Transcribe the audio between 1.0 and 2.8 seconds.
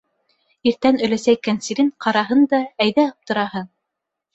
өләсәй кәнсирен ҡараһын да